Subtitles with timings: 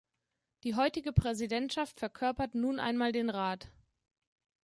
[0.63, 3.69] Die heutige Präsidentschaft verkörpert nun einmal den Rat.